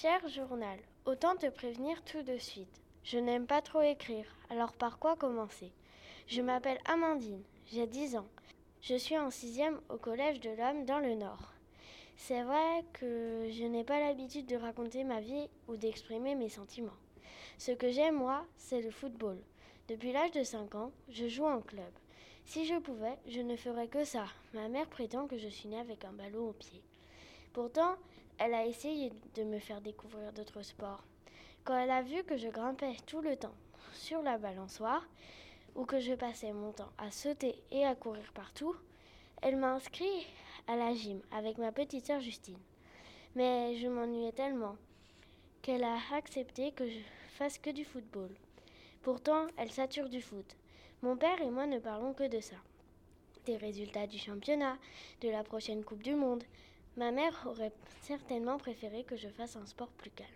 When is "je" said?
3.04-3.16, 6.26-6.42, 8.82-8.96, 13.52-13.64, 21.08-21.28, 22.66-22.80, 23.28-23.40, 25.38-25.48, 32.36-32.48, 36.00-36.14, 43.76-43.86, 46.88-46.98, 59.16-59.28